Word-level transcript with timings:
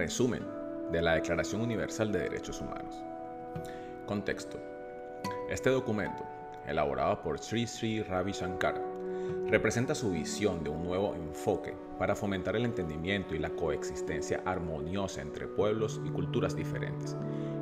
Resumen 0.00 0.42
de 0.90 1.02
la 1.02 1.16
Declaración 1.16 1.60
Universal 1.60 2.10
de 2.10 2.20
Derechos 2.20 2.62
Humanos. 2.62 3.04
Contexto. 4.06 4.58
Este 5.50 5.68
documento, 5.68 6.24
elaborado 6.66 7.20
por 7.20 7.38
Sri 7.38 7.66
Sri 7.66 8.02
Ravi 8.02 8.32
Shankar, 8.32 8.80
representa 9.48 9.94
su 9.94 10.10
visión 10.10 10.64
de 10.64 10.70
un 10.70 10.84
nuevo 10.84 11.14
enfoque 11.14 11.76
para 11.98 12.16
fomentar 12.16 12.56
el 12.56 12.64
entendimiento 12.64 13.34
y 13.34 13.40
la 13.40 13.50
coexistencia 13.50 14.40
armoniosa 14.46 15.20
entre 15.20 15.46
pueblos 15.46 16.00
y 16.02 16.08
culturas 16.08 16.56
diferentes 16.56 17.14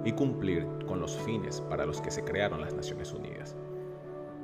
y 0.04 0.12
cumplir 0.12 0.64
con 0.86 1.00
los 1.00 1.16
fines 1.16 1.60
para 1.62 1.86
los 1.86 2.00
que 2.00 2.12
se 2.12 2.22
crearon 2.22 2.60
las 2.60 2.72
Naciones 2.72 3.12
Unidas. 3.12 3.56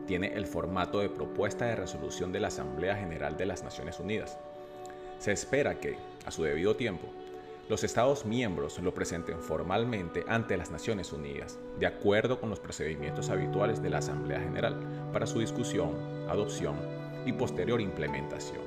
Tiene 0.09 0.35
el 0.35 0.49
formato 0.49 0.99
de 0.99 1.11
propuesta 1.11 1.67
de 1.67 1.77
resolución 1.77 2.33
de 2.33 2.41
la 2.41 2.49
Asamblea 2.49 2.97
General 2.97 3.37
de 3.37 3.47
las 3.47 3.63
Naciones 3.63 4.01
Unidas. 4.01 4.37
Se 5.21 5.31
espera 5.31 5.79
que, 5.79 5.97
a 6.27 6.33
su 6.33 6.43
debido 6.43 6.75
tiempo, 6.75 7.07
los 7.69 7.83
Estados 7.83 8.27
miembros 8.27 8.79
lo 8.79 8.93
presenten 8.93 9.41
formalmente 9.41 10.23
ante 10.29 10.59
las 10.59 10.71
Naciones 10.71 11.13
Unidas, 11.15 11.59
de 11.79 11.87
acuerdo 11.87 12.39
con 12.39 12.51
los 12.51 12.61
procedimientos 12.61 13.31
habituales 13.31 13.83
de 13.83 13.89
la 13.89 13.99
Asamblea 13.99 14.39
General, 14.39 14.77
para 15.13 15.27
su 15.27 15.39
discusión, 15.41 15.95
adopción 16.29 16.77
y 17.25 17.33
posterior 17.33 17.81
implementación. 17.81 18.61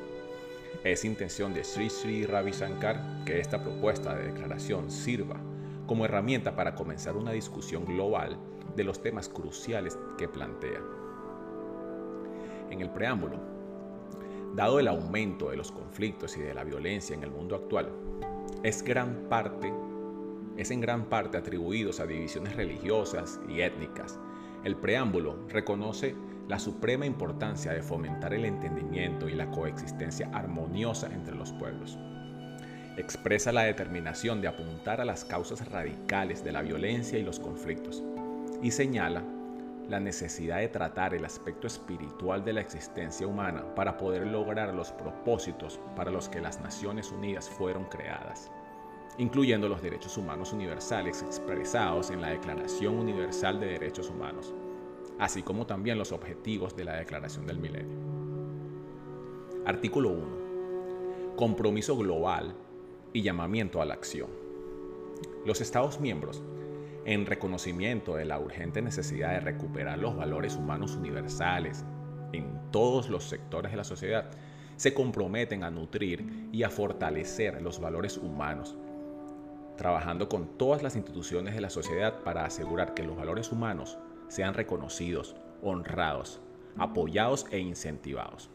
Es 0.84 1.06
intención 1.06 1.54
de 1.54 1.64
Sri 1.64 1.92
Sri 1.92 2.26
Ravi 2.26 2.52
Shankar 2.52 3.24
que 3.24 3.40
esta 3.40 3.62
propuesta 3.62 4.16
de 4.16 4.32
declaración 4.32 4.90
sirva 4.90 5.38
como 5.86 6.06
herramienta 6.06 6.56
para 6.56 6.74
comenzar 6.74 7.16
una 7.16 7.32
discusión 7.32 7.86
global 7.86 8.38
de 8.76 8.84
los 8.84 9.02
temas 9.02 9.30
cruciales 9.30 9.98
que 10.18 10.28
plantea. 10.28 10.82
En 12.72 12.82
el 12.82 12.90
preámbulo, 12.90 13.38
dado 14.56 14.80
el 14.80 14.88
aumento 14.88 15.52
de 15.52 15.58
los 15.58 15.72
conflictos 15.72 16.36
y 16.36 16.42
de 16.42 16.56
la 16.56 16.64
violencia 16.64 17.16
en 17.16 17.24
el 17.24 17.30
mundo 17.30 17.56
actual, 17.56 17.92
es 18.64 18.82
en 20.72 20.82
gran 20.82 21.06
parte 21.06 21.38
atribuidos 21.38 22.00
a 22.00 22.06
divisiones 22.06 22.56
religiosas 22.56 23.40
y 23.48 23.62
étnicas. 23.62 24.20
El 24.64 24.76
preámbulo 24.76 25.48
reconoce 25.50 26.16
la 26.48 26.60
suprema 26.60 27.06
importancia 27.06 27.72
de 27.74 27.84
fomentar 27.84 28.34
el 28.34 28.46
entendimiento 28.46 29.30
y 29.30 29.36
la 29.36 29.52
coexistencia 29.52 30.30
armoniosa 30.34 31.14
entre 31.14 31.36
los 31.36 31.52
pueblos. 31.54 31.98
Expresa 32.98 33.52
la 33.52 33.64
determinación 33.64 34.42
de 34.42 34.48
apuntar 34.48 35.02
a 35.02 35.06
las 35.06 35.24
causas 35.24 35.70
radicales 35.70 36.44
de 36.44 36.52
la 36.52 36.64
violencia 36.64 37.20
y 37.20 37.24
los 37.24 37.40
conflictos 37.40 38.04
y 38.64 38.72
señala 38.72 39.24
la 39.90 40.00
necesidad 40.00 40.58
de 40.58 40.68
tratar 40.68 41.14
el 41.14 41.26
aspecto 41.26 41.68
espiritual 41.68 42.44
de 42.44 42.54
la 42.54 42.62
existencia 42.62 43.28
humana 43.28 43.64
para 43.76 43.98
poder 43.98 44.28
lograr 44.28 44.74
los 44.74 44.92
propósitos 44.92 45.80
para 45.96 46.12
los 46.12 46.30
que 46.30 46.42
las 46.42 46.60
Naciones 46.60 47.12
Unidas 47.12 47.50
fueron 47.50 47.86
creadas, 47.86 48.52
incluyendo 49.18 49.70
los 49.70 49.82
derechos 49.82 50.18
humanos 50.18 50.54
universales 50.54 51.22
expresados 51.22 52.12
en 52.12 52.22
la 52.22 52.30
Declaración 52.30 52.96
Universal 52.96 53.60
de 53.60 53.68
Derechos 53.68 54.10
Humanos 54.10 54.54
así 55.20 55.42
como 55.42 55.66
también 55.66 55.98
los 55.98 56.12
objetivos 56.12 56.76
de 56.76 56.86
la 56.86 56.96
Declaración 56.96 57.46
del 57.46 57.60
Milenio. 57.60 57.98
Artículo 59.66 60.10
1. 60.10 61.36
Compromiso 61.36 61.98
global 61.98 62.56
y 63.14 63.22
llamamiento 63.22 63.82
a 63.82 63.86
la 63.86 63.94
acción. 63.96 64.30
Los 65.46 65.62
Estados 65.62 66.00
miembros, 66.00 66.44
en 67.08 67.26
reconocimiento 67.26 68.18
de 68.18 68.26
la 68.26 68.38
urgente 68.38 68.82
necesidad 68.82 69.32
de 69.32 69.40
recuperar 69.40 69.98
los 69.98 70.18
valores 70.18 70.58
humanos 70.58 70.94
universales 70.98 71.86
en 72.34 72.70
todos 72.70 73.10
los 73.10 73.24
sectores 73.24 73.72
de 73.72 73.78
la 73.78 73.86
sociedad, 73.86 74.30
se 74.76 74.94
comprometen 74.94 75.64
a 75.64 75.72
nutrir 75.72 76.50
y 76.52 76.64
a 76.64 76.70
fortalecer 76.70 77.62
los 77.62 77.80
valores 77.80 78.18
humanos, 78.18 78.76
trabajando 79.78 80.28
con 80.28 80.58
todas 80.58 80.84
las 80.84 80.98
instituciones 80.98 81.56
de 81.56 81.62
la 81.62 81.70
sociedad 81.70 82.24
para 82.26 82.44
asegurar 82.44 82.94
que 82.94 83.04
los 83.04 83.16
valores 83.16 83.54
humanos 83.54 83.98
sean 84.28 84.54
reconocidos, 84.54 85.38
honrados, 85.64 86.42
apoyados 86.78 87.46
e 87.52 87.60
incentivados. 87.60 88.50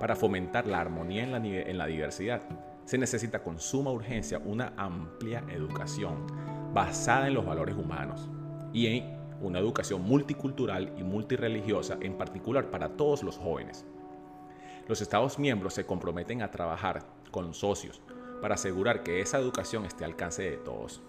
Para 0.00 0.16
fomentar 0.16 0.66
la 0.66 0.80
armonía 0.80 1.24
en 1.24 1.76
la, 1.76 1.86
diversidad, 1.86 2.40
se 2.86 2.96
necesita 2.96 3.42
con 3.42 3.60
suma 3.60 3.90
urgencia 3.90 4.38
una 4.38 4.72
amplia 4.78 5.44
educación 5.50 6.55
basada 6.76 7.26
en 7.26 7.32
los 7.32 7.46
valores 7.46 7.74
humanos 7.74 8.28
y 8.74 8.86
en 8.88 9.16
una 9.40 9.58
educación 9.58 10.02
multicultural 10.02 10.92
y 10.98 11.04
multireligiosa, 11.04 11.96
en 12.02 12.18
particular 12.18 12.70
para 12.70 12.90
todos 12.90 13.22
los 13.22 13.38
jóvenes. 13.38 13.86
Los 14.86 15.00
Estados 15.00 15.38
miembros 15.38 15.72
se 15.72 15.86
comprometen 15.86 16.42
a 16.42 16.50
trabajar 16.50 17.06
con 17.30 17.54
socios 17.54 18.02
para 18.42 18.56
asegurar 18.56 19.02
que 19.02 19.22
esa 19.22 19.38
educación 19.38 19.86
esté 19.86 20.04
al 20.04 20.10
alcance 20.10 20.42
de 20.42 20.58
todos. 20.58 21.00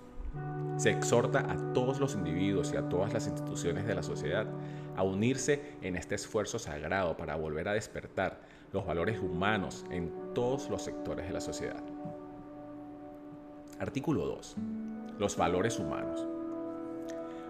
Se 0.78 0.90
exhorta 0.90 1.40
a 1.40 1.74
todos 1.74 2.00
los 2.00 2.16
individuos 2.16 2.72
y 2.72 2.78
a 2.78 2.88
todas 2.88 3.12
las 3.12 3.28
instituciones 3.28 3.86
de 3.86 3.96
la 3.96 4.04
sociedad 4.04 4.48
a 4.96 5.04
unirse 5.04 5.74
en 5.82 5.98
este 5.98 6.16
esfuerzo 6.16 6.60
sagrado 6.60 7.18
para 7.18 7.36
volver 7.36 7.68
a 7.68 7.74
despertar 7.74 8.40
los 8.72 8.86
valores 8.86 9.20
humanos 9.20 9.86
en 9.92 10.34
todos 10.34 10.70
los 10.70 10.82
sectores 10.82 11.28
de 11.28 11.34
la 11.34 11.42
sociedad. 11.42 11.84
Artículo 13.80 14.26
2. 14.28 14.56
Los 15.20 15.36
valores 15.36 15.80
humanos. 15.80 16.28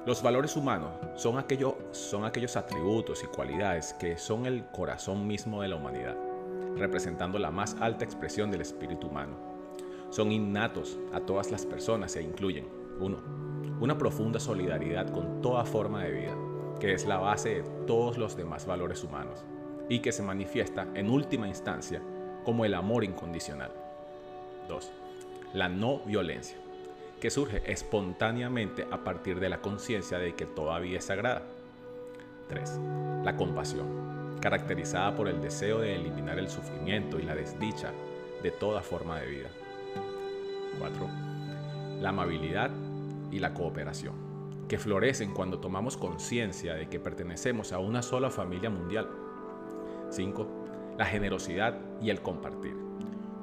Los 0.05 0.23
valores 0.23 0.55
humanos 0.55 0.91
son, 1.15 1.43
son 1.91 2.23
aquellos 2.23 2.55
atributos 2.55 3.25
y 3.25 3.27
cualidades 3.27 3.93
que 3.93 4.17
son 4.17 4.45
el 4.45 4.65
corazón 4.67 5.27
mismo 5.27 5.61
de 5.61 5.67
la 5.67 5.75
humanidad, 5.75 6.15
representando 6.77 7.37
la 7.37 7.51
más 7.51 7.75
alta 7.81 8.05
expresión 8.05 8.51
del 8.51 8.61
espíritu 8.61 9.07
humano. 9.07 9.35
Son 10.11 10.31
innatos 10.31 10.97
a 11.11 11.19
todas 11.19 11.51
las 11.51 11.65
personas 11.65 12.15
e 12.15 12.21
incluyen 12.21 12.69
1. 13.01 13.17
Una 13.81 13.97
profunda 13.97 14.39
solidaridad 14.39 15.11
con 15.11 15.41
toda 15.41 15.65
forma 15.65 16.05
de 16.05 16.11
vida, 16.11 16.37
que 16.79 16.93
es 16.93 17.05
la 17.05 17.17
base 17.17 17.55
de 17.55 17.63
todos 17.85 18.17
los 18.17 18.37
demás 18.37 18.65
valores 18.65 19.03
humanos 19.03 19.43
y 19.89 19.99
que 19.99 20.13
se 20.13 20.23
manifiesta 20.23 20.87
en 20.93 21.09
última 21.09 21.49
instancia 21.49 22.01
como 22.45 22.63
el 22.63 22.75
amor 22.75 23.03
incondicional. 23.03 23.71
2. 24.69 24.91
La 25.53 25.67
no 25.67 25.99
violencia, 25.99 26.57
que 27.19 27.29
surge 27.29 27.63
espontáneamente 27.71 28.87
a 28.91 29.03
partir 29.03 29.39
de 29.39 29.49
la 29.49 29.61
conciencia 29.61 30.19
de 30.19 30.35
que 30.35 30.45
toda 30.45 30.79
vida 30.79 30.99
es 30.99 31.05
sagrada. 31.05 31.43
3. 32.49 32.79
La 33.23 33.35
compasión, 33.35 34.37
caracterizada 34.39 35.15
por 35.15 35.27
el 35.27 35.41
deseo 35.41 35.79
de 35.79 35.95
eliminar 35.95 36.37
el 36.39 36.49
sufrimiento 36.49 37.19
y 37.19 37.23
la 37.23 37.35
desdicha 37.35 37.91
de 38.43 38.51
toda 38.51 38.81
forma 38.81 39.19
de 39.19 39.27
vida. 39.27 39.49
4. 40.79 41.09
La 42.01 42.09
amabilidad 42.09 42.71
y 43.31 43.39
la 43.39 43.53
cooperación, 43.53 44.13
que 44.67 44.77
florecen 44.77 45.33
cuando 45.33 45.59
tomamos 45.59 45.97
conciencia 45.97 46.75
de 46.75 46.87
que 46.87 46.99
pertenecemos 46.99 47.73
a 47.73 47.79
una 47.79 48.03
sola 48.03 48.29
familia 48.29 48.69
mundial. 48.69 49.09
5. 50.11 50.95
La 50.97 51.05
generosidad 51.05 51.79
y 51.99 52.11
el 52.11 52.21
compartir, 52.21 52.75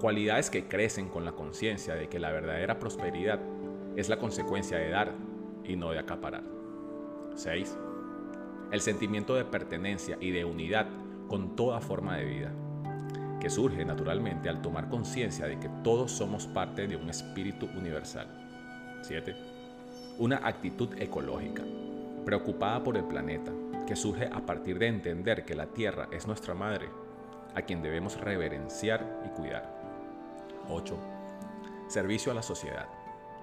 cualidades 0.00 0.48
que 0.48 0.68
crecen 0.68 1.08
con 1.08 1.24
la 1.24 1.32
conciencia 1.32 1.94
de 1.94 2.08
que 2.08 2.18
la 2.18 2.30
verdadera 2.30 2.78
prosperidad 2.78 3.41
es 3.97 4.09
la 4.09 4.19
consecuencia 4.19 4.78
de 4.78 4.91
dar 4.91 5.12
y 5.65 5.77
no 5.77 5.91
de 5.91 5.99
acaparar. 5.99 6.43
6. 7.34 7.77
El 8.71 8.81
sentimiento 8.81 9.34
de 9.34 9.44
pertenencia 9.44 10.16
y 10.21 10.31
de 10.31 10.44
unidad 10.44 10.87
con 11.28 11.56
toda 11.56 11.81
forma 11.81 12.16
de 12.16 12.25
vida, 12.25 12.53
que 13.41 13.50
surge 13.50 13.84
naturalmente 13.84 14.49
al 14.49 14.62
tomar 14.62 14.88
conciencia 14.88 15.47
de 15.47 15.59
que 15.59 15.71
todos 15.83 16.12
somos 16.12 16.47
parte 16.47 16.87
de 16.87 16.97
un 16.97 17.10
espíritu 17.10 17.66
universal. 17.77 18.28
7 19.03 19.54
una 20.19 20.47
actitud 20.47 20.91
ecológica, 21.00 21.62
preocupada 22.25 22.83
por 22.84 22.97
el 22.97 23.04
planeta, 23.04 23.50
que 23.87 23.97
surge 23.97 24.27
a 24.27 24.47
partir 24.47 24.78
de 24.78 24.87
entender 24.87 25.44
que 25.44 25.56
la 25.56 25.66
Tierra 25.66 26.09
es 26.12 26.27
nuestra 26.27 26.54
madre, 26.54 26.88
a 27.54 27.63
quien 27.63 27.83
debemos 27.83 28.21
reverenciar 28.21 29.22
y 29.27 29.28
cuidar. 29.30 29.74
8. 30.71 30.97
Servicio 31.89 32.30
a 32.30 32.34
la 32.34 32.42
sociedad, 32.42 32.86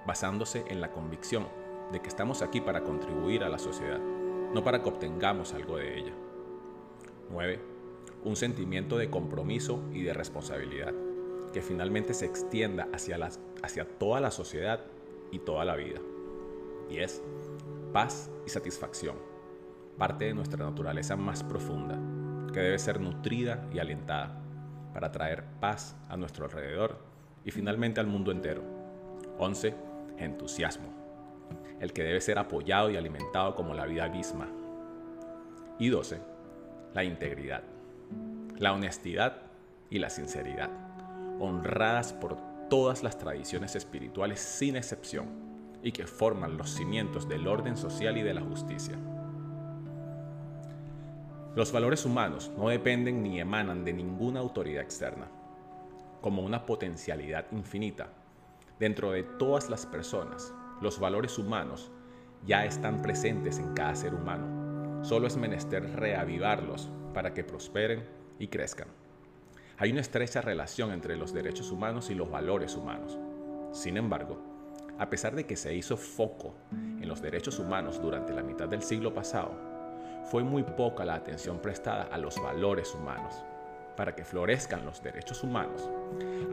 basándose 0.06 0.64
en 0.68 0.80
la 0.80 0.90
convicción 0.90 1.46
de 1.92 2.00
que 2.00 2.08
estamos 2.08 2.42
aquí 2.42 2.60
para 2.60 2.82
contribuir 2.82 3.44
a 3.44 3.48
la 3.48 3.58
sociedad, 3.58 3.98
no 3.98 4.64
para 4.64 4.82
que 4.82 4.88
obtengamos 4.88 5.52
algo 5.54 5.76
de 5.76 5.98
ella. 5.98 6.12
9. 7.30 7.60
Un 8.24 8.36
sentimiento 8.36 8.98
de 8.98 9.10
compromiso 9.10 9.82
y 9.92 10.02
de 10.02 10.14
responsabilidad, 10.14 10.92
que 11.52 11.62
finalmente 11.62 12.14
se 12.14 12.26
extienda 12.26 12.88
hacia, 12.92 13.18
hacia 13.62 13.84
toda 13.98 14.20
la 14.20 14.30
sociedad 14.30 14.80
y 15.30 15.38
toda 15.40 15.64
la 15.64 15.76
vida 15.76 16.00
y 16.92 16.98
es 16.98 17.22
paz 17.92 18.30
y 18.46 18.50
satisfacción, 18.50 19.16
parte 19.98 20.26
de 20.26 20.34
nuestra 20.34 20.64
naturaleza 20.64 21.16
más 21.16 21.42
profunda, 21.42 21.98
que 22.52 22.60
debe 22.60 22.78
ser 22.78 23.00
nutrida 23.00 23.66
y 23.72 23.78
alentada 23.78 24.42
para 24.92 25.10
traer 25.10 25.44
paz 25.60 25.96
a 26.08 26.16
nuestro 26.16 26.44
alrededor 26.44 26.98
y 27.44 27.50
finalmente 27.50 28.00
al 28.00 28.06
mundo 28.06 28.30
entero. 28.30 28.62
11. 29.38 29.74
Entusiasmo, 30.18 30.88
el 31.80 31.92
que 31.92 32.02
debe 32.02 32.20
ser 32.20 32.38
apoyado 32.38 32.90
y 32.90 32.96
alimentado 32.96 33.54
como 33.54 33.74
la 33.74 33.86
vida 33.86 34.08
misma. 34.08 34.48
Y 35.78 35.88
12. 35.88 36.20
La 36.94 37.04
integridad, 37.04 37.62
la 38.58 38.72
honestidad 38.72 39.42
y 39.90 39.98
la 39.98 40.10
sinceridad, 40.10 40.70
honradas 41.40 42.12
por 42.12 42.36
todas 42.68 43.02
las 43.02 43.18
tradiciones 43.18 43.76
espirituales 43.76 44.40
sin 44.40 44.76
excepción 44.76 45.26
y 45.82 45.92
que 45.92 46.06
forman 46.06 46.56
los 46.56 46.70
cimientos 46.70 47.28
del 47.28 47.46
orden 47.46 47.76
social 47.76 48.16
y 48.16 48.22
de 48.22 48.34
la 48.34 48.40
justicia. 48.40 48.96
Los 51.54 51.70
valores 51.70 52.06
humanos 52.06 52.50
no 52.56 52.68
dependen 52.68 53.22
ni 53.22 53.38
emanan 53.38 53.84
de 53.84 53.92
ninguna 53.92 54.40
autoridad 54.40 54.82
externa. 54.82 55.26
Como 56.22 56.42
una 56.42 56.64
potencialidad 56.64 57.44
infinita, 57.52 58.08
dentro 58.82 59.12
de 59.12 59.22
todas 59.22 59.70
las 59.70 59.86
personas, 59.86 60.52
los 60.80 60.98
valores 60.98 61.38
humanos 61.38 61.92
ya 62.44 62.64
están 62.64 63.00
presentes 63.00 63.60
en 63.60 63.74
cada 63.74 63.94
ser 63.94 64.12
humano. 64.12 65.04
Solo 65.04 65.28
es 65.28 65.36
menester 65.36 65.88
reavivarlos 65.94 66.90
para 67.14 67.32
que 67.32 67.44
prosperen 67.44 68.04
y 68.40 68.48
crezcan. 68.48 68.88
Hay 69.78 69.92
una 69.92 70.00
estrecha 70.00 70.40
relación 70.40 70.90
entre 70.90 71.16
los 71.16 71.32
derechos 71.32 71.70
humanos 71.70 72.10
y 72.10 72.16
los 72.16 72.28
valores 72.28 72.74
humanos. 72.74 73.16
Sin 73.70 73.96
embargo, 73.96 74.42
a 74.98 75.08
pesar 75.08 75.36
de 75.36 75.46
que 75.46 75.54
se 75.54 75.72
hizo 75.76 75.96
foco 75.96 76.52
en 76.72 77.06
los 77.06 77.22
derechos 77.22 77.60
humanos 77.60 78.02
durante 78.02 78.32
la 78.32 78.42
mitad 78.42 78.68
del 78.68 78.82
siglo 78.82 79.14
pasado, 79.14 79.54
fue 80.24 80.42
muy 80.42 80.64
poca 80.64 81.04
la 81.04 81.14
atención 81.14 81.60
prestada 81.60 82.08
a 82.10 82.18
los 82.18 82.34
valores 82.42 82.92
humanos. 82.96 83.44
Para 83.96 84.14
que 84.14 84.24
florezcan 84.24 84.84
los 84.84 85.02
derechos 85.02 85.42
humanos, 85.42 85.88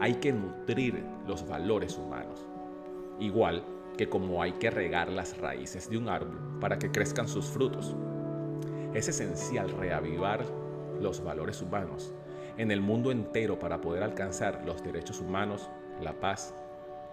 hay 0.00 0.14
que 0.14 0.32
nutrir 0.32 1.02
los 1.26 1.46
valores 1.46 1.96
humanos. 1.96 2.46
Igual 3.18 3.64
que 3.96 4.08
como 4.08 4.42
hay 4.42 4.52
que 4.52 4.70
regar 4.70 5.10
las 5.10 5.36
raíces 5.38 5.90
de 5.90 5.98
un 5.98 6.08
árbol 6.08 6.58
para 6.60 6.78
que 6.78 6.90
crezcan 6.90 7.28
sus 7.28 7.46
frutos. 7.46 7.94
Es 8.94 9.08
esencial 9.08 9.70
reavivar 9.70 10.44
los 11.00 11.22
valores 11.22 11.62
humanos 11.62 12.12
en 12.56 12.70
el 12.70 12.80
mundo 12.80 13.10
entero 13.10 13.58
para 13.58 13.80
poder 13.80 14.02
alcanzar 14.02 14.62
los 14.66 14.82
derechos 14.82 15.20
humanos, 15.20 15.68
la 16.00 16.12
paz 16.12 16.54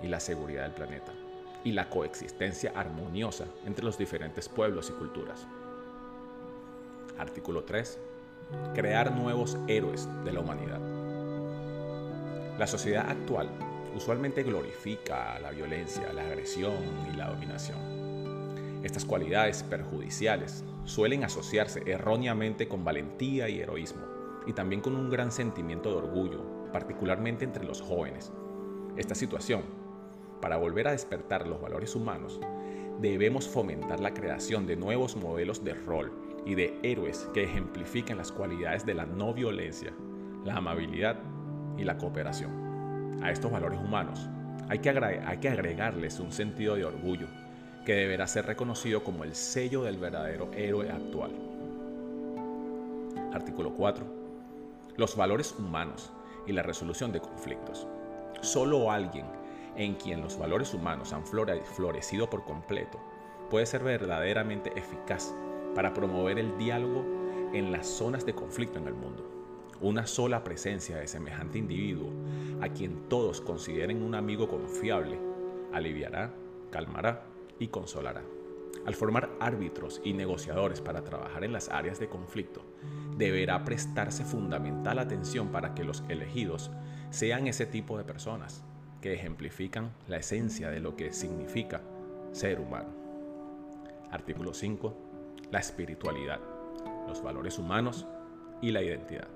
y 0.02 0.08
la 0.08 0.20
seguridad 0.20 0.64
del 0.64 0.74
planeta, 0.74 1.14
y 1.64 1.72
la 1.72 1.90
coexistencia 1.90 2.74
armoniosa 2.76 3.46
entre 3.66 3.86
los 3.86 3.98
diferentes 3.98 4.50
pueblos 4.50 4.90
y 4.90 4.94
culturas. 4.94 5.48
Artículo 7.18 7.64
3. 7.64 8.00
Crear 8.74 9.12
nuevos 9.12 9.58
héroes 9.68 10.08
de 10.24 10.32
la 10.32 10.40
humanidad. 10.40 10.80
La 12.58 12.66
sociedad 12.66 13.10
actual 13.10 13.50
usualmente 13.96 14.44
glorifica 14.44 15.40
la 15.40 15.52
violencia, 15.52 16.14
la 16.14 16.24
agresión 16.24 16.74
y 17.12 17.18
la 17.18 17.30
dominación. 17.30 17.78
Estas 18.84 19.06
cualidades 19.06 19.64
perjudiciales 19.64 20.64
suelen 20.86 21.24
asociarse 21.24 21.84
erróneamente 21.86 22.68
con 22.68 22.86
valentía 22.86 23.50
y 23.50 23.60
heroísmo, 23.60 24.06
y 24.46 24.54
también 24.54 24.82
con 24.82 24.96
un 24.96 25.10
gran 25.10 25.32
sentimiento 25.32 25.90
de 25.90 25.98
orgullo, 25.98 26.72
particularmente 26.72 27.44
entre 27.44 27.66
los 27.66 27.82
jóvenes. 27.82 28.32
Esta 28.96 29.14
situación, 29.14 29.64
para 30.42 30.58
volver 30.58 30.88
a 30.88 30.92
despertar 30.92 31.48
los 31.48 31.60
valores 31.60 31.96
humanos, 31.96 32.40
debemos 33.02 33.48
fomentar 33.48 34.00
la 34.00 34.14
creación 34.14 34.66
de 34.66 34.78
nuevos 34.78 35.16
modelos 35.18 35.64
de 35.64 35.74
rol 35.74 36.27
y 36.48 36.56
de 36.56 36.80
héroes 36.82 37.30
que 37.34 37.44
ejemplifiquen 37.44 38.18
las 38.18 38.32
cualidades 38.32 38.86
de 38.86 38.94
la 38.94 39.06
no 39.06 39.34
violencia, 39.34 39.92
la 40.46 40.56
amabilidad 40.56 41.18
y 41.78 41.84
la 41.84 41.98
cooperación. 41.98 43.20
A 43.22 43.32
estos 43.32 43.52
valores 43.52 43.78
humanos 43.82 44.30
hay 44.70 44.80
que, 44.80 44.90
hay 44.90 45.38
que 45.40 45.50
agregarles 45.50 46.22
un 46.22 46.32
sentido 46.32 46.76
de 46.76 46.86
orgullo 46.86 47.28
que 47.86 47.96
deberá 47.96 48.28
ser 48.28 48.46
reconocido 48.46 49.04
como 49.04 49.26
el 49.26 49.36
sello 49.36 49.84
del 49.84 49.98
verdadero 49.98 50.50
héroe 50.54 50.90
actual. 50.90 51.32
Artículo 53.34 53.74
4. 53.74 54.06
Los 54.96 55.18
valores 55.18 55.54
humanos 55.60 56.14
y 56.46 56.54
la 56.54 56.64
resolución 56.64 57.12
de 57.12 57.20
conflictos. 57.20 57.88
Solo 58.40 58.90
alguien 58.90 59.26
en 59.76 59.96
quien 59.96 60.22
los 60.22 60.40
valores 60.40 60.74
humanos 60.74 61.12
han 61.12 61.26
florecido 61.26 62.30
por 62.30 62.46
completo 62.46 63.02
puede 63.50 63.66
ser 63.66 63.84
verdaderamente 63.84 64.72
eficaz 64.78 65.34
para 65.76 65.94
promover 65.94 66.40
el 66.40 66.58
diálogo 66.58 67.04
en 67.54 67.72
las 67.72 67.88
zonas 67.88 68.26
de 68.26 68.36
conflicto 68.36 68.80
en 68.80 68.88
el 68.88 68.94
mundo. 68.94 69.24
Una 69.80 70.08
sola 70.08 70.44
presencia 70.44 70.98
de 70.98 71.08
semejante 71.08 71.60
individuo, 71.60 72.10
a 72.62 72.70
quien 72.70 73.08
todos 73.10 73.42
consideren 73.42 74.02
un 74.02 74.16
amigo 74.16 74.48
confiable, 74.48 75.20
aliviará, 75.72 76.34
calmará 76.72 77.24
y 77.60 77.68
consolará. 77.68 78.24
Al 78.86 78.96
formar 78.96 79.30
árbitros 79.40 80.02
y 80.04 80.14
negociadores 80.14 80.82
para 80.82 81.04
trabajar 81.04 81.44
en 81.44 81.54
las 81.54 81.70
áreas 81.70 82.00
de 82.00 82.08
conflicto, 82.08 82.62
deberá 83.18 83.64
prestarse 83.64 84.24
fundamental 84.24 85.00
atención 85.00 85.50
para 85.50 85.74
que 85.76 85.84
los 85.84 86.04
elegidos 86.10 86.72
sean 87.10 87.48
ese 87.48 87.66
tipo 87.66 87.98
de 87.98 88.04
personas 88.04 88.64
que 89.02 89.14
ejemplifican 89.14 89.92
la 90.08 90.18
esencia 90.18 90.70
de 90.70 90.80
lo 90.80 90.96
que 90.96 91.14
significa 91.14 91.82
ser 92.32 92.60
humano. 92.60 92.90
Artículo 94.12 94.54
5 94.54 95.07
la 95.52 95.60
espiritualidad, 95.60 96.40
los 97.08 97.24
valores 97.24 97.58
humanos 97.58 98.06
y 98.62 98.72
la 98.72 98.82
identidad. 98.82 99.28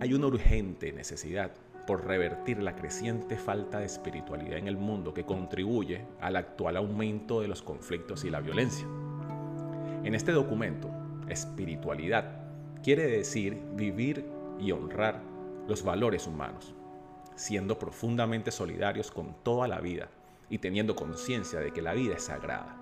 Hay 0.00 0.14
una 0.14 0.26
urgente 0.26 0.92
necesidad 0.92 1.52
por 1.86 2.06
revertir 2.06 2.62
la 2.62 2.76
creciente 2.76 3.36
falta 3.36 3.80
de 3.80 3.86
espiritualidad 3.86 4.58
en 4.58 4.68
el 4.68 4.76
mundo 4.76 5.14
que 5.14 5.24
contribuye 5.24 6.04
al 6.20 6.36
actual 6.36 6.76
aumento 6.76 7.40
de 7.40 7.48
los 7.48 7.62
conflictos 7.62 8.24
y 8.24 8.30
la 8.30 8.40
violencia. 8.40 8.86
En 10.04 10.14
este 10.14 10.32
documento, 10.32 10.90
espiritualidad 11.28 12.42
quiere 12.82 13.06
decir 13.06 13.60
vivir 13.74 14.24
y 14.60 14.70
honrar 14.70 15.20
los 15.66 15.82
valores 15.82 16.26
humanos, 16.26 16.74
siendo 17.34 17.78
profundamente 17.78 18.50
solidarios 18.50 19.10
con 19.10 19.34
toda 19.42 19.66
la 19.66 19.80
vida 19.80 20.10
y 20.50 20.58
teniendo 20.58 20.94
conciencia 20.94 21.58
de 21.58 21.72
que 21.72 21.82
la 21.82 21.94
vida 21.94 22.14
es 22.16 22.24
sagrada 22.24 22.77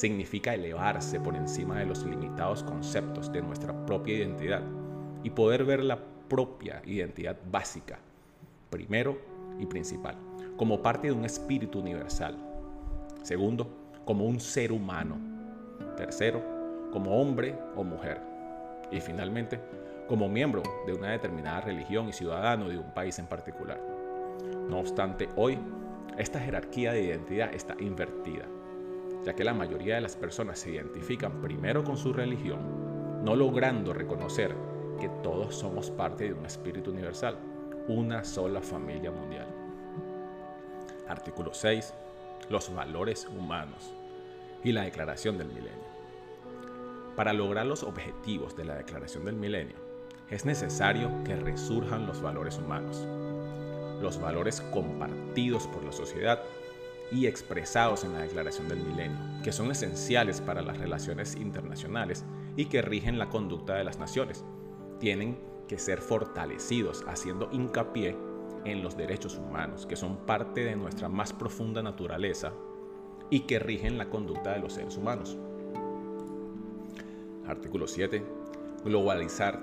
significa 0.00 0.54
elevarse 0.54 1.20
por 1.20 1.36
encima 1.36 1.78
de 1.78 1.84
los 1.84 2.06
limitados 2.06 2.62
conceptos 2.62 3.30
de 3.30 3.42
nuestra 3.42 3.84
propia 3.84 4.16
identidad 4.16 4.62
y 5.22 5.28
poder 5.28 5.66
ver 5.66 5.84
la 5.84 5.98
propia 6.26 6.80
identidad 6.86 7.36
básica, 7.50 7.98
primero 8.70 9.18
y 9.58 9.66
principal, 9.66 10.16
como 10.56 10.80
parte 10.80 11.08
de 11.08 11.12
un 11.12 11.26
espíritu 11.26 11.80
universal. 11.80 12.34
Segundo, 13.22 13.68
como 14.06 14.24
un 14.24 14.40
ser 14.40 14.72
humano. 14.72 15.18
Tercero, 15.98 16.42
como 16.92 17.20
hombre 17.20 17.54
o 17.76 17.84
mujer. 17.84 18.22
Y 18.90 19.00
finalmente, 19.00 19.60
como 20.08 20.30
miembro 20.30 20.62
de 20.86 20.94
una 20.94 21.10
determinada 21.10 21.60
religión 21.60 22.08
y 22.08 22.14
ciudadano 22.14 22.70
de 22.70 22.78
un 22.78 22.94
país 22.94 23.18
en 23.18 23.26
particular. 23.26 23.78
No 24.66 24.78
obstante, 24.78 25.28
hoy 25.36 25.58
esta 26.16 26.40
jerarquía 26.40 26.92
de 26.92 27.02
identidad 27.02 27.52
está 27.52 27.76
invertida 27.78 28.46
ya 29.24 29.34
que 29.34 29.44
la 29.44 29.54
mayoría 29.54 29.96
de 29.96 30.00
las 30.00 30.16
personas 30.16 30.58
se 30.58 30.70
identifican 30.70 31.40
primero 31.40 31.84
con 31.84 31.96
su 31.96 32.12
religión, 32.12 33.24
no 33.24 33.36
logrando 33.36 33.92
reconocer 33.92 34.54
que 34.98 35.08
todos 35.22 35.54
somos 35.54 35.90
parte 35.90 36.24
de 36.24 36.34
un 36.34 36.46
espíritu 36.46 36.90
universal, 36.90 37.36
una 37.88 38.24
sola 38.24 38.60
familia 38.60 39.10
mundial. 39.10 39.46
Artículo 41.08 41.52
6. 41.52 41.92
Los 42.48 42.72
valores 42.74 43.26
humanos 43.26 43.92
y 44.62 44.72
la 44.72 44.82
Declaración 44.82 45.38
del 45.38 45.48
Milenio. 45.48 45.90
Para 47.16 47.32
lograr 47.32 47.66
los 47.66 47.82
objetivos 47.82 48.56
de 48.56 48.64
la 48.64 48.76
Declaración 48.76 49.24
del 49.24 49.36
Milenio, 49.36 49.76
es 50.30 50.44
necesario 50.44 51.10
que 51.24 51.34
resurjan 51.36 52.06
los 52.06 52.22
valores 52.22 52.58
humanos, 52.58 53.04
los 54.00 54.20
valores 54.20 54.60
compartidos 54.72 55.66
por 55.66 55.84
la 55.84 55.92
sociedad 55.92 56.40
y 57.12 57.26
expresados 57.26 58.04
en 58.04 58.12
la 58.12 58.20
Declaración 58.20 58.68
del 58.68 58.80
Milenio, 58.80 59.18
que 59.42 59.52
son 59.52 59.70
esenciales 59.70 60.40
para 60.40 60.62
las 60.62 60.78
relaciones 60.78 61.36
internacionales 61.36 62.24
y 62.56 62.66
que 62.66 62.82
rigen 62.82 63.18
la 63.18 63.28
conducta 63.28 63.74
de 63.74 63.84
las 63.84 63.98
naciones. 63.98 64.44
Tienen 64.98 65.38
que 65.66 65.78
ser 65.78 66.00
fortalecidos 66.00 67.04
haciendo 67.06 67.48
hincapié 67.52 68.16
en 68.64 68.82
los 68.82 68.96
derechos 68.96 69.36
humanos, 69.36 69.86
que 69.86 69.96
son 69.96 70.18
parte 70.26 70.64
de 70.64 70.76
nuestra 70.76 71.08
más 71.08 71.32
profunda 71.32 71.82
naturaleza 71.82 72.52
y 73.30 73.40
que 73.40 73.58
rigen 73.58 73.96
la 73.96 74.10
conducta 74.10 74.52
de 74.52 74.60
los 74.60 74.74
seres 74.74 74.96
humanos. 74.96 75.38
Artículo 77.46 77.86
7. 77.86 78.24
Globalizar 78.84 79.60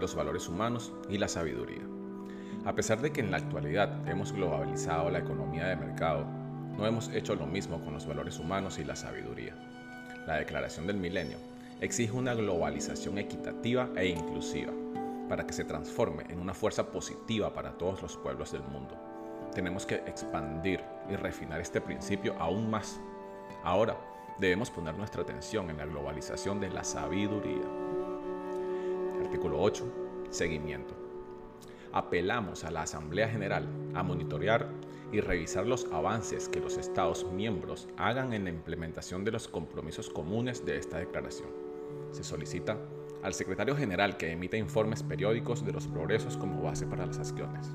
los 0.00 0.14
valores 0.14 0.48
humanos 0.48 0.92
y 1.08 1.18
la 1.18 1.28
sabiduría. 1.28 1.82
A 2.64 2.74
pesar 2.74 3.00
de 3.00 3.12
que 3.12 3.20
en 3.20 3.30
la 3.30 3.36
actualidad 3.38 4.08
hemos 4.08 4.32
globalizado 4.32 5.10
la 5.10 5.20
economía 5.20 5.66
de 5.66 5.76
mercado 5.76 6.26
no 6.76 6.86
hemos 6.86 7.08
hecho 7.08 7.34
lo 7.34 7.46
mismo 7.46 7.80
con 7.82 7.94
los 7.94 8.06
valores 8.06 8.38
humanos 8.38 8.78
y 8.78 8.84
la 8.84 8.96
sabiduría. 8.96 9.54
La 10.26 10.36
Declaración 10.36 10.86
del 10.86 10.96
Milenio 10.96 11.38
exige 11.80 12.12
una 12.12 12.34
globalización 12.34 13.18
equitativa 13.18 13.88
e 13.96 14.08
inclusiva 14.08 14.72
para 15.28 15.46
que 15.46 15.52
se 15.52 15.64
transforme 15.64 16.24
en 16.28 16.38
una 16.38 16.54
fuerza 16.54 16.90
positiva 16.90 17.52
para 17.52 17.72
todos 17.72 18.02
los 18.02 18.16
pueblos 18.16 18.52
del 18.52 18.62
mundo. 18.62 18.96
Tenemos 19.54 19.86
que 19.86 19.96
expandir 19.96 20.80
y 21.10 21.16
refinar 21.16 21.60
este 21.60 21.80
principio 21.80 22.34
aún 22.38 22.70
más. 22.70 23.00
Ahora 23.64 23.96
debemos 24.38 24.70
poner 24.70 24.94
nuestra 24.96 25.22
atención 25.22 25.70
en 25.70 25.78
la 25.78 25.86
globalización 25.86 26.60
de 26.60 26.68
la 26.68 26.84
sabiduría. 26.84 27.64
Artículo 29.24 29.60
8. 29.60 29.84
Seguimiento. 30.30 30.94
apelamos 31.92 32.64
a 32.64 32.70
la 32.70 32.82
Asamblea 32.82 33.28
General 33.28 33.66
a 33.94 34.02
monitorear 34.02 34.68
y 35.12 35.20
revisar 35.20 35.66
los 35.66 35.86
avances 35.92 36.48
que 36.48 36.60
los 36.60 36.76
Estados 36.76 37.26
miembros 37.32 37.88
hagan 37.96 38.32
en 38.32 38.44
la 38.44 38.50
implementación 38.50 39.24
de 39.24 39.32
los 39.32 39.48
compromisos 39.48 40.10
comunes 40.10 40.64
de 40.64 40.76
esta 40.76 40.98
declaración. 40.98 41.48
Se 42.12 42.24
solicita 42.24 42.78
al 43.22 43.34
secretario 43.34 43.76
general 43.76 44.16
que 44.16 44.30
emita 44.30 44.56
informes 44.56 45.02
periódicos 45.02 45.64
de 45.64 45.72
los 45.72 45.86
progresos 45.86 46.36
como 46.36 46.62
base 46.62 46.86
para 46.86 47.06
las 47.06 47.18
acciones. 47.18 47.70